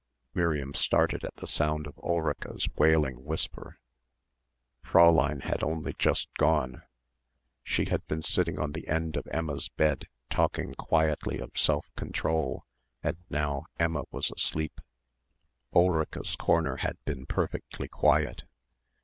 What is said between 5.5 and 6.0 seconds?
only